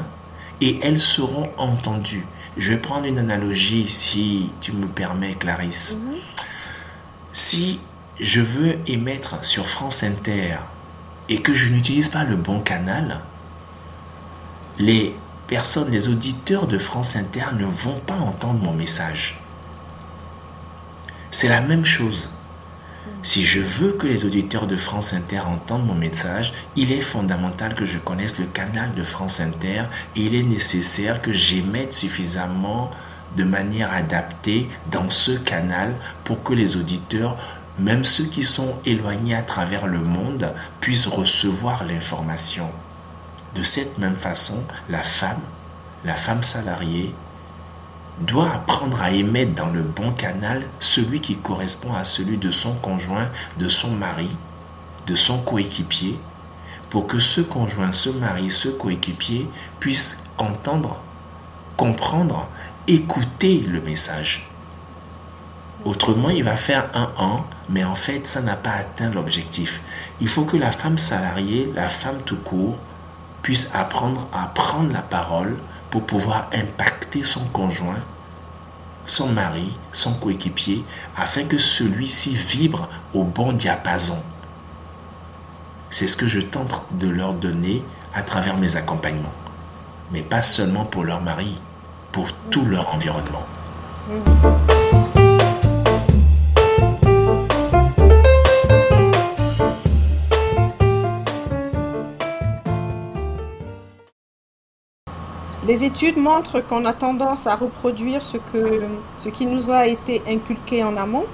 [0.60, 2.26] et elles seront entendues.
[2.58, 6.02] Je vais prendre une analogie si tu me permets, Clarisse.
[6.04, 6.16] Mhm.
[7.32, 7.80] Si
[8.18, 10.56] je veux émettre sur France Inter
[11.28, 13.20] et que je n'utilise pas le bon canal,
[14.78, 15.14] les
[15.46, 19.40] personnes, les auditeurs de France Inter ne vont pas entendre mon message.
[21.30, 22.30] C'est la même chose.
[23.22, 27.74] Si je veux que les auditeurs de France Inter entendent mon message, il est fondamental
[27.74, 29.84] que je connaisse le canal de France Inter
[30.16, 32.90] et il est nécessaire que j'émette suffisamment
[33.36, 35.94] de manière adaptée dans ce canal
[36.24, 37.36] pour que les auditeurs,
[37.78, 42.70] même ceux qui sont éloignés à travers le monde, puissent recevoir l'information.
[43.54, 45.40] De cette même façon, la femme,
[46.04, 47.14] la femme salariée,
[48.20, 52.74] doit apprendre à émettre dans le bon canal celui qui correspond à celui de son
[52.74, 53.28] conjoint,
[53.58, 54.30] de son mari,
[55.06, 56.18] de son coéquipier,
[56.90, 60.96] pour que ce conjoint, ce mari, ce coéquipier puisse entendre,
[61.76, 62.48] comprendre,
[62.86, 64.48] écouter le message.
[65.84, 69.80] Autrement, il va faire un an, mais en fait, ça n'a pas atteint l'objectif.
[70.20, 72.76] Il faut que la femme salariée, la femme tout court,
[73.42, 75.56] puisse apprendre à prendre la parole
[75.90, 78.00] pour pouvoir impacter son conjoint,
[79.04, 80.84] son mari, son coéquipier,
[81.16, 84.22] afin que celui-ci vibre au bon diapason.
[85.90, 87.82] C'est ce que je tente de leur donner
[88.14, 89.32] à travers mes accompagnements.
[90.12, 91.58] Mais pas seulement pour leur mari,
[92.12, 93.46] pour tout leur environnement.
[105.68, 108.80] Les études montrent qu'on a tendance à reproduire ce, que,
[109.22, 111.26] ce qui nous a été inculqué en amont.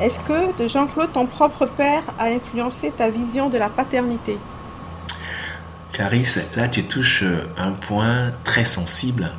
[0.00, 4.38] Est-ce que, de Jean-Claude, ton propre père a influencé ta vision de la paternité?
[5.90, 7.24] Clarisse, là tu touches
[7.58, 9.32] un point très sensible.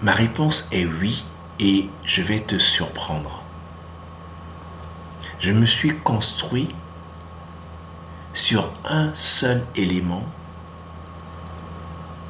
[0.00, 1.26] Ma réponse est oui
[1.60, 3.42] et je vais te surprendre.
[5.38, 6.74] Je me suis construit
[8.32, 10.24] sur un seul élément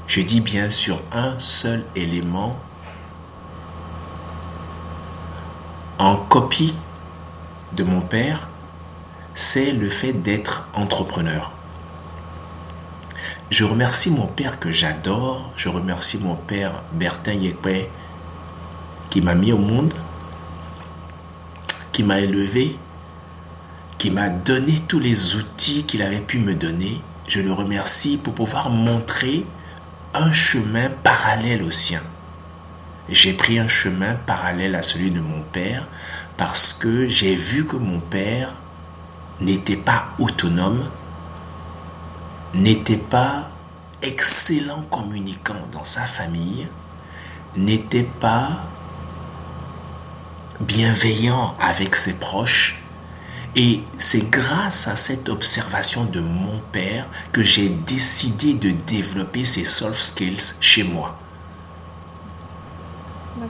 [0.06, 2.56] je dis bien sur un seul élément
[5.98, 6.74] en copie
[7.72, 8.48] de mon père,
[9.34, 11.52] c'est le fait d'être entrepreneur.
[13.50, 17.88] Je remercie mon père que j'adore, je remercie mon père Bertin Yekwe
[19.10, 19.94] qui m'a mis au monde,
[21.92, 22.76] qui m'a élevé,
[23.98, 27.00] qui m'a donné tous les outils qu'il avait pu me donner.
[27.28, 29.44] Je le remercie pour pouvoir montrer
[30.16, 32.02] un chemin parallèle au sien.
[33.08, 35.86] J'ai pris un chemin parallèle à celui de mon père
[36.36, 38.54] parce que j'ai vu que mon père
[39.40, 40.84] n'était pas autonome,
[42.54, 43.50] n'était pas
[44.02, 46.66] excellent communicant dans sa famille,
[47.56, 48.48] n'était pas
[50.60, 52.82] bienveillant avec ses proches,
[53.56, 59.64] et c'est grâce à cette observation de mon père que j'ai décidé de développer ces
[59.64, 61.18] soft skills chez moi.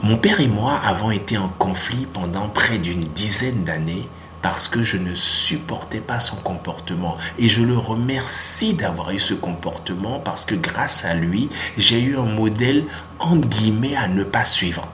[0.03, 4.07] Mon père et moi avons été en conflit pendant près d'une dizaine d'années
[4.41, 7.17] parce que je ne supportais pas son comportement.
[7.37, 12.17] Et je le remercie d'avoir eu ce comportement parce que grâce à lui, j'ai eu
[12.17, 12.85] un modèle
[13.19, 14.87] en guillemets à ne pas suivre.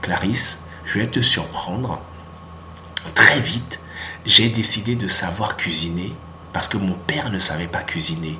[0.00, 2.00] Clarisse, je vais te surprendre.
[3.14, 3.80] Très vite,
[4.28, 6.12] j'ai décidé de savoir cuisiner
[6.52, 8.38] parce que mon père ne savait pas cuisiner.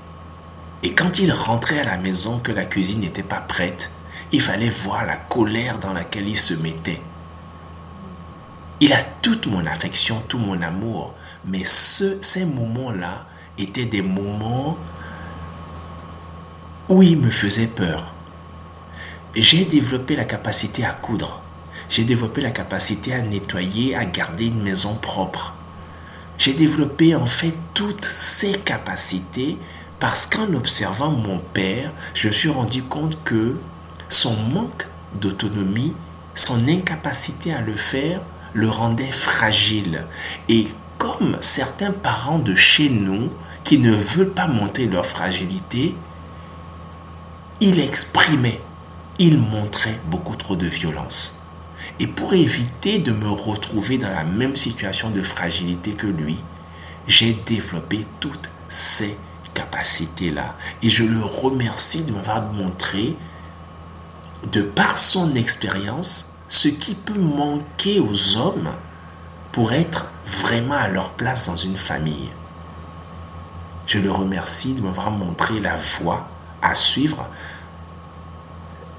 [0.82, 3.91] Et quand il rentrait à la maison que la cuisine n'était pas prête,
[4.30, 7.01] il fallait voir la colère dans laquelle il se mettait.
[8.80, 11.14] Il a toute mon affection, tout mon amour,
[11.47, 13.26] mais ce, ces moments-là
[13.57, 14.76] étaient des moments
[16.91, 18.12] où il me faisait peur.
[19.34, 21.41] J'ai développé la capacité à coudre.
[21.89, 25.55] J'ai développé la capacité à nettoyer, à garder une maison propre.
[26.39, 29.59] J'ai développé en fait toutes ces capacités
[29.99, 33.57] parce qu'en observant mon père, je me suis rendu compte que
[34.09, 34.86] son manque
[35.20, 35.93] d'autonomie,
[36.36, 38.20] son incapacité à le faire,
[38.55, 40.07] le rendait fragile.
[40.49, 43.30] Et comme certains parents de chez nous
[43.64, 45.97] qui ne veulent pas monter leur fragilité,
[47.61, 48.61] il exprimait,
[49.18, 51.38] il montrait beaucoup trop de violence.
[52.01, 56.39] Et pour éviter de me retrouver dans la même situation de fragilité que lui,
[57.07, 59.16] j'ai développé toutes ces
[59.55, 60.55] capacités-là.
[60.83, 63.16] Et je le remercie de m'avoir montré,
[64.53, 68.70] de par son expérience, ce qui peut manquer aux hommes
[69.53, 72.29] pour être vraiment à leur place dans une famille.
[73.87, 76.29] Je le remercie de m'avoir montré la voie
[76.62, 77.29] à suivre,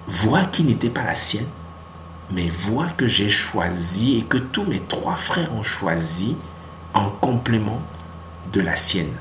[0.08, 1.48] voie qui n'était pas la sienne,
[2.32, 6.38] mais voie que j'ai choisie et que tous mes trois frères ont choisi
[6.94, 7.82] en complément
[8.54, 9.14] de la sienne.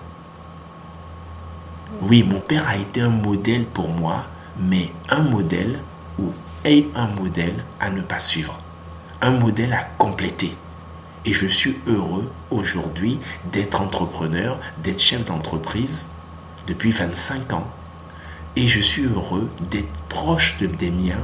[2.02, 4.26] Oui, mon père a été un modèle pour moi,
[4.58, 5.78] mais un modèle
[6.18, 6.32] ou
[6.64, 8.60] est un modèle à ne pas suivre,
[9.22, 10.56] un modèle à compléter.
[11.24, 13.18] Et je suis heureux aujourd'hui
[13.52, 16.08] d'être entrepreneur, d'être chef d'entreprise
[16.66, 17.66] depuis 25 ans.
[18.56, 21.20] Et je suis heureux d'être proche de, des miens,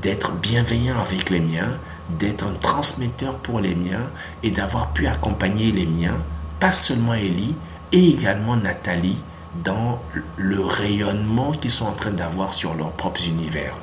[0.00, 1.78] d'être bienveillant avec les miens,
[2.08, 4.10] d'être un transmetteur pour les miens
[4.42, 6.16] et d'avoir pu accompagner les miens,
[6.60, 7.54] pas seulement Ellie,
[7.92, 9.18] et également Nathalie,
[9.64, 9.98] dans
[10.36, 13.74] le rayonnement qu'ils sont en train d'avoir sur leurs propres univers.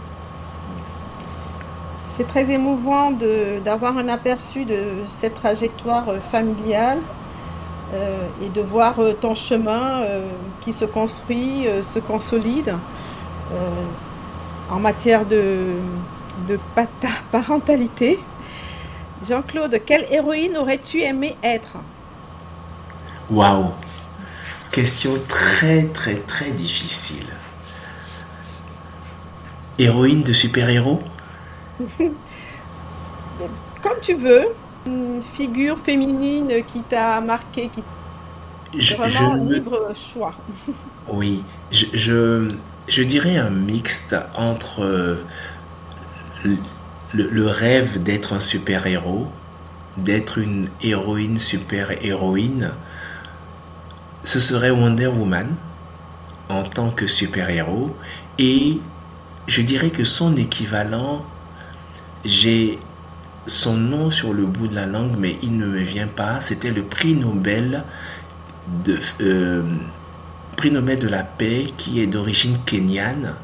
[2.15, 3.11] C'est très émouvant
[3.65, 6.99] d'avoir un aperçu de cette trajectoire euh, familiale
[7.93, 10.01] euh, et de voir euh, ton chemin
[10.61, 12.73] qui se construit, se consolide
[14.69, 15.75] en matière de,
[16.47, 16.59] de
[17.31, 18.19] parentalité.
[19.27, 21.77] Jean-Claude, quelle héroïne aurais-tu aimé être?
[23.29, 23.71] Waouh
[24.71, 27.25] Question très très très difficile.
[29.79, 31.01] Héroïne de super-héros?
[33.81, 34.47] Comme tu veux.
[34.85, 37.83] Une figure féminine qui t'a marqué, qui
[38.77, 40.33] je, vraiment libre choix.
[41.07, 42.51] oui, je, je,
[43.01, 45.23] dirais un mixte entre euh,
[47.13, 49.27] le, rêve d'être un super-héros,
[49.97, 52.71] d'être une héroïne super-héroïne.
[54.23, 55.47] Ce serait Wonder Woman
[56.49, 57.95] en tant que super-héros
[58.37, 58.79] et
[59.47, 61.25] je dirais que son équivalent
[62.25, 62.79] j'ai
[63.45, 66.41] son nom sur le bout de la langue, mais il ne me vient pas.
[66.41, 67.83] C'était le prix Nobel
[68.83, 69.61] de, euh,
[70.55, 73.35] prix Nobel de la paix qui est d'origine kenyane.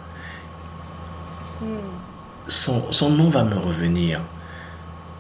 [2.47, 4.19] Son, son, nom va me revenir.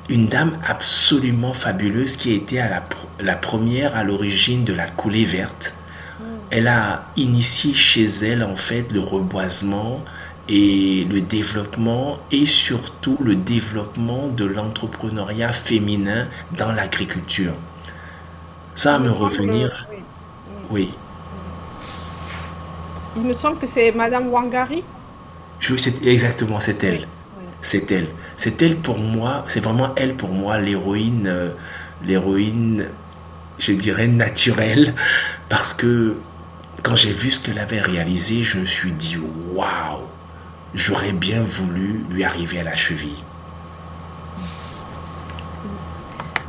[0.09, 2.83] Une dame absolument fabuleuse qui était à la,
[3.19, 5.75] la première à l'origine de la coulée verte.
[6.49, 10.03] Elle a initié chez elle en fait le reboisement,
[10.51, 16.27] et le développement et surtout le développement de l'entrepreneuriat féminin
[16.57, 17.53] dans l'agriculture.
[18.75, 19.87] Ça va me revenir.
[20.69, 20.89] Oui.
[23.15, 24.83] Il me semble que c'est Madame Wangari.
[26.03, 27.07] Exactement, c'est elle.
[27.61, 28.07] C'est elle.
[28.37, 31.49] C'est elle pour moi, c'est vraiment elle pour moi l'héroïne, euh,
[32.03, 32.87] l'héroïne,
[33.59, 34.95] je dirais naturelle,
[35.49, 36.17] parce que
[36.81, 39.17] quand j'ai vu ce qu'elle avait réalisé, je me suis dit
[39.53, 40.01] waouh,
[40.73, 43.23] j'aurais bien voulu lui arriver à la cheville.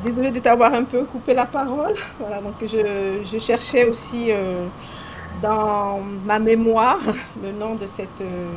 [0.04, 1.94] Désolée de t'avoir un peu coupé la parole.
[2.18, 4.66] Voilà, donc je, cherchais aussi euh,
[5.40, 6.98] dans ma mémoire
[7.42, 8.50] le nom de cette euh,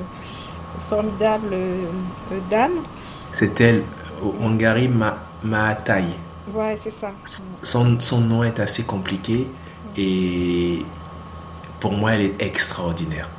[0.89, 1.87] formidable euh,
[2.49, 2.79] dame.
[3.31, 3.83] C'est elle,
[4.21, 4.89] Wangari
[5.43, 6.03] Maatai.
[6.53, 7.11] Ouais, c'est ça.
[7.61, 9.47] Son, son nom est assez compliqué
[9.97, 10.85] et
[11.79, 13.29] pour moi, elle est extraordinaire.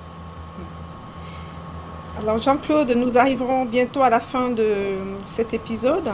[2.18, 6.10] Alors Jean-Claude, nous arriverons bientôt à la fin de cet épisode.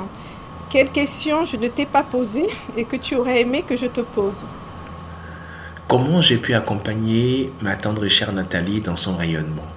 [0.68, 4.00] Quelle question je ne t'ai pas posée et que tu aurais aimé que je te
[4.00, 4.44] pose?
[5.93, 9.68] Comment j'ai pu accompagner ma tendre et chère Nathalie dans son rayonnement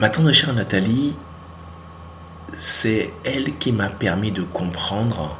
[0.00, 1.14] Ma tendre chère Nathalie,
[2.54, 5.36] c'est elle qui m'a permis de comprendre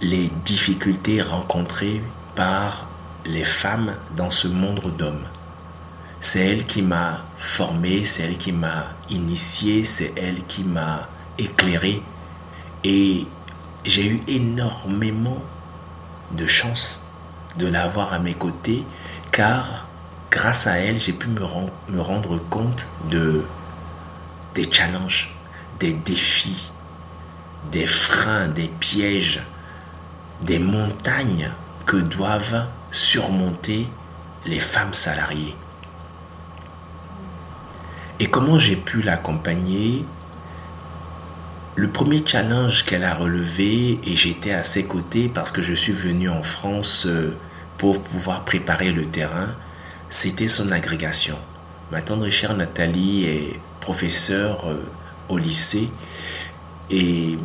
[0.00, 2.02] les difficultés rencontrées
[2.34, 2.88] par
[3.26, 5.28] les femmes dans ce monde d'hommes.
[6.20, 11.08] C'est elle qui m'a formé, c'est elle qui m'a initié, c'est elle qui m'a
[11.38, 12.02] éclairé.
[12.82, 13.24] Et
[13.84, 15.40] j'ai eu énormément
[16.34, 17.04] de chance
[17.58, 18.84] de l'avoir à mes côtés,
[19.30, 19.86] car
[20.30, 23.44] grâce à elle, j'ai pu me, rendre compte de
[24.54, 25.34] des challenges,
[25.80, 26.70] des défis,
[27.72, 29.44] des freins, des pièges,
[30.42, 31.50] des montagnes
[31.86, 33.88] que doivent surmonter
[34.46, 35.56] les femmes salariées.
[38.20, 40.04] Et comment j'ai pu l'accompagner
[41.76, 45.92] Le premier challenge qu'elle a relevé, et j'étais à ses côtés parce que je suis
[45.92, 47.36] venu en France euh,
[47.78, 49.48] pour pouvoir préparer le terrain,
[50.08, 51.36] c'était son agrégation.
[51.90, 54.76] Ma tendre chère Nathalie est professeure euh,
[55.28, 55.90] au lycée
[56.90, 57.36] et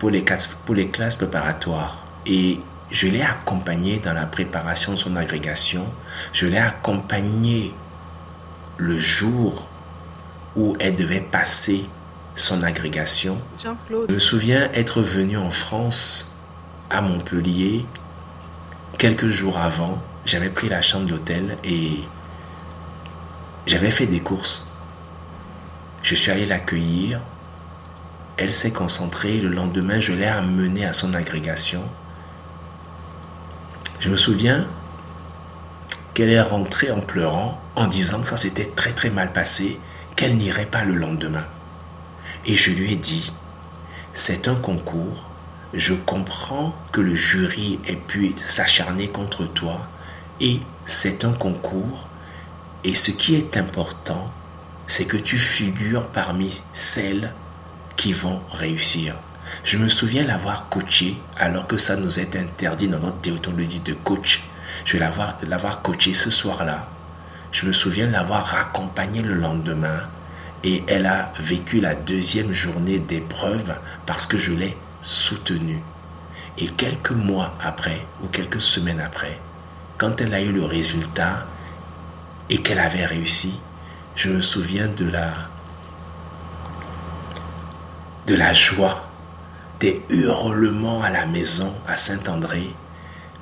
[0.00, 0.24] pour les,
[0.66, 2.04] pour les classes préparatoires.
[2.26, 2.58] Et
[2.90, 5.86] je l'ai accompagnée dans la préparation de son agrégation.
[6.32, 7.72] Je l'ai accompagnée
[8.76, 9.68] le jour
[10.56, 11.84] où elle devait passer
[12.38, 13.38] son agrégation.
[13.58, 16.36] Je me souviens être venu en France,
[16.90, 17.84] à Montpellier,
[18.96, 20.02] quelques jours avant.
[20.24, 21.98] J'avais pris la chambre d'hôtel et
[23.66, 24.68] j'avais fait des courses.
[26.02, 27.20] Je suis allé l'accueillir.
[28.36, 29.38] Elle s'est concentrée.
[29.38, 31.82] Le lendemain, je l'ai amenée à son agrégation.
[34.00, 34.66] Je me souviens
[36.14, 39.80] qu'elle est rentrée en pleurant, en disant que ça s'était très très mal passé
[40.14, 41.44] qu'elle n'irait pas le lendemain.
[42.48, 43.32] Et je lui ai dit,
[44.14, 45.30] c'est un concours,
[45.74, 49.86] je comprends que le jury ait pu s'acharner contre toi,
[50.40, 52.08] et c'est un concours,
[52.84, 54.32] et ce qui est important,
[54.86, 57.32] c'est que tu figures parmi celles
[57.96, 59.14] qui vont réussir.
[59.62, 63.92] Je me souviens l'avoir coaché alors que ça nous est interdit dans notre déontologie de
[63.92, 64.42] coach.
[64.84, 65.04] Je vais
[65.46, 66.88] l'avoir coaché ce soir-là
[67.50, 70.00] je me souviens l'avoir accompagnée le lendemain
[70.68, 75.82] et elle a vécu la deuxième journée d'épreuve parce que je l'ai soutenue.
[76.58, 79.40] Et quelques mois après, ou quelques semaines après,
[79.96, 81.46] quand elle a eu le résultat
[82.50, 83.58] et qu'elle avait réussi,
[84.14, 85.32] je me souviens de la
[88.26, 89.08] de la joie,
[89.80, 92.68] des hurlements à la maison à Saint-André,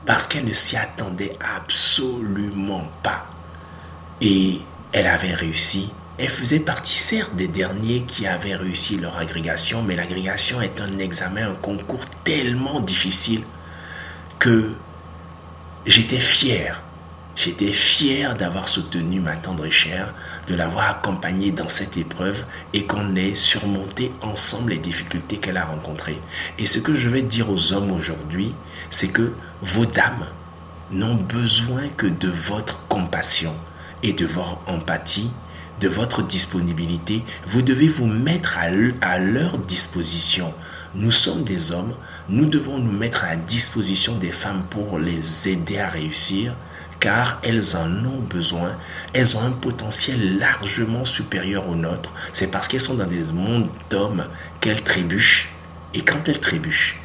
[0.05, 3.27] parce qu'elle ne s'y attendait absolument pas.
[4.21, 4.61] Et
[4.93, 5.91] elle avait réussi.
[6.19, 10.99] Elle faisait partie certes des derniers qui avaient réussi leur agrégation, mais l'agrégation est un
[10.99, 13.43] examen, un concours tellement difficile
[14.39, 14.71] que
[15.85, 16.81] j'étais fier.
[17.37, 20.15] J'étais fier d'avoir soutenu ma tendre chère,
[20.47, 25.67] de l'avoir accompagnée dans cette épreuve et qu'on ait surmonté ensemble les difficultés qu'elle a
[25.67, 26.19] rencontrées.
[26.59, 28.55] Et ce que je vais dire aux hommes aujourd'hui,
[28.89, 30.25] c'est que vos dames
[30.91, 33.55] n'ont besoin que de votre compassion
[34.03, 35.31] et de votre empathie,
[35.81, 37.23] de votre disponibilité.
[37.47, 40.53] Vous devez vous mettre à leur disposition.
[40.95, 41.95] Nous sommes des hommes,
[42.29, 46.55] nous devons nous mettre à la disposition des femmes pour les aider à réussir,
[47.01, 48.73] car elles en ont besoin.
[49.13, 52.15] Elles ont un potentiel largement supérieur au nôtre.
[52.33, 54.25] C'est parce qu'elles sont dans des mondes d'hommes
[54.61, 55.53] qu'elles trébuchent.
[55.93, 57.01] Et quand elles trébuchent,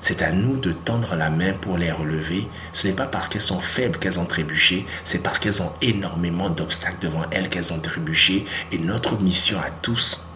[0.00, 2.46] c'est à nous de tendre la main pour les relever.
[2.72, 6.50] Ce n'est pas parce qu'elles sont faibles qu'elles ont trébuché, c'est parce qu'elles ont énormément
[6.50, 8.44] d'obstacles devant elles qu'elles ont trébuché.
[8.72, 10.26] Et notre mission à tous,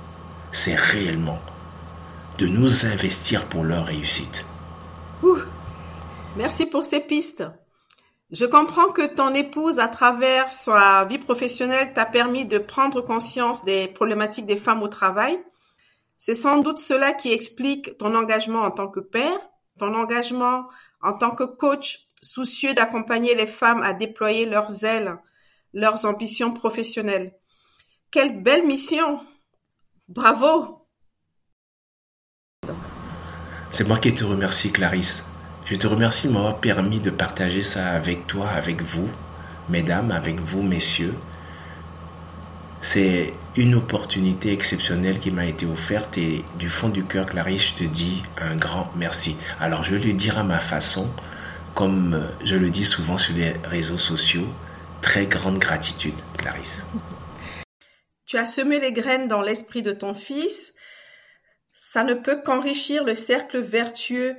[0.51, 1.41] c'est réellement
[2.39, 4.47] de nous investir pour leur réussite.
[6.37, 7.45] Merci pour ces pistes.
[8.31, 13.63] Je comprends que ton épouse, à travers sa vie professionnelle, t'a permis de prendre conscience
[13.65, 15.39] des problématiques des femmes au travail.
[16.17, 19.39] C'est sans doute cela qui explique ton engagement en tant que père,
[19.79, 20.67] ton engagement
[21.01, 25.17] en tant que coach soucieux d'accompagner les femmes à déployer leurs ailes,
[25.73, 27.35] leurs ambitions professionnelles.
[28.11, 29.21] Quelle belle mission
[30.09, 30.87] Bravo
[33.71, 35.33] C'est moi qui te remercie, Clarisse.
[35.65, 39.09] Je te remercie de m'avoir permis de partager ça avec toi, avec vous,
[39.69, 41.15] mesdames, avec vous, messieurs.
[42.81, 47.85] C'est une opportunité exceptionnelle qui m'a été offerte et du fond du cœur, Clarisse, je
[47.85, 49.37] te dis un grand merci.
[49.61, 51.09] Alors je le dire à ma façon,
[51.75, 54.47] comme je le dis souvent sur les réseaux sociaux,
[55.03, 56.87] très grande gratitude, Clarisse.
[58.25, 60.73] Tu as semé les graines dans l'esprit de ton fils.
[61.77, 64.37] Ça ne peut qu'enrichir le cercle vertueux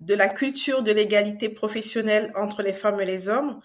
[0.00, 3.60] de la culture de l'égalité professionnelle entre les femmes et les hommes,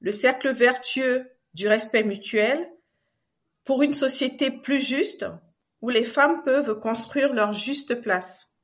[0.00, 2.66] le cercle vertueux du respect mutuel,
[3.70, 5.26] pour une société plus juste
[5.80, 8.56] où les femmes peuvent construire leur juste place.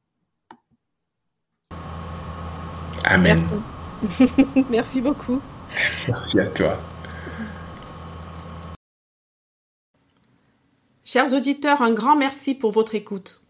[3.04, 3.40] Amen.
[4.68, 5.40] Merci beaucoup.
[6.08, 6.76] Merci à toi.
[11.04, 13.42] Chers auditeurs, un grand merci pour votre écoute.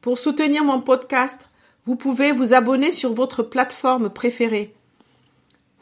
[0.00, 1.50] Pour soutenir mon podcast,
[1.84, 4.74] vous pouvez vous abonner sur votre plateforme préférée.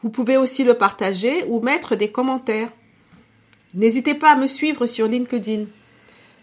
[0.01, 2.73] Vous pouvez aussi le partager ou mettre des commentaires.
[3.73, 5.65] N'hésitez pas à me suivre sur LinkedIn.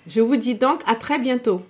[0.07, 1.63] Je vous dis donc à très bientôt.